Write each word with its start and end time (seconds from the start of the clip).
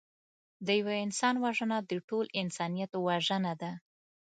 د 0.65 0.67
یوه 0.79 0.95
انسان 1.05 1.35
وژنه 1.43 1.77
د 1.89 1.91
ټول 2.09 2.25
انسانیت 2.41 2.91
وژنه 3.05 3.53
ده 3.61 3.71